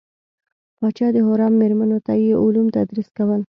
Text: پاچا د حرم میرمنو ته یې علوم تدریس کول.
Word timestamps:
پاچا 0.77 1.07
د 1.15 1.17
حرم 1.27 1.53
میرمنو 1.61 1.97
ته 2.05 2.13
یې 2.23 2.31
علوم 2.43 2.67
تدریس 2.77 3.07
کول. 3.17 3.41